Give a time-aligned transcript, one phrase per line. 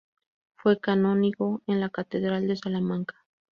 [0.55, 3.17] Fue canónigo en la catedral de Salamanca.